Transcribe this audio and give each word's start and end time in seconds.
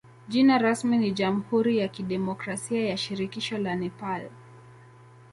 Jina 0.27 0.57
rasmi 0.57 0.97
ni 0.97 1.11
jamhuri 1.11 1.77
ya 1.77 1.87
kidemokrasia 1.87 2.89
ya 2.89 2.97
shirikisho 2.97 3.57
la 3.57 3.75
Nepal. 3.75 4.29